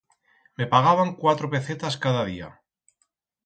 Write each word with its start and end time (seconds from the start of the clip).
Me 0.57 0.65
pagaban 0.65 1.13
cuatro 1.15 1.47
pecetas 1.51 1.95
cada 1.97 2.25
día. 2.25 2.59